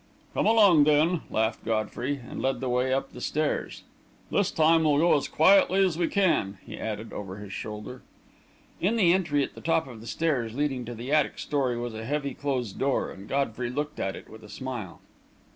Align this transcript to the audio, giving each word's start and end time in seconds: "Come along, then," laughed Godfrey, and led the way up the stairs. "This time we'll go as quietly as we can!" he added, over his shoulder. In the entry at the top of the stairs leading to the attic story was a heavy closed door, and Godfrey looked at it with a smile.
"Come 0.33 0.47
along, 0.47 0.85
then," 0.85 1.21
laughed 1.29 1.63
Godfrey, 1.63 2.19
and 2.27 2.41
led 2.41 2.59
the 2.59 2.69
way 2.69 2.91
up 2.91 3.11
the 3.11 3.21
stairs. 3.21 3.83
"This 4.31 4.49
time 4.49 4.83
we'll 4.83 4.97
go 4.97 5.15
as 5.15 5.27
quietly 5.27 5.83
as 5.85 5.95
we 5.95 6.07
can!" 6.07 6.57
he 6.65 6.79
added, 6.79 7.13
over 7.13 7.35
his 7.37 7.53
shoulder. 7.53 8.01
In 8.79 8.95
the 8.95 9.13
entry 9.13 9.43
at 9.43 9.53
the 9.53 9.61
top 9.61 9.85
of 9.87 10.01
the 10.01 10.07
stairs 10.07 10.55
leading 10.55 10.85
to 10.85 10.95
the 10.95 11.11
attic 11.11 11.37
story 11.37 11.77
was 11.77 11.93
a 11.93 12.03
heavy 12.03 12.33
closed 12.33 12.79
door, 12.79 13.11
and 13.11 13.29
Godfrey 13.29 13.69
looked 13.69 13.99
at 13.99 14.15
it 14.15 14.27
with 14.27 14.41
a 14.43 14.49
smile. 14.49 15.01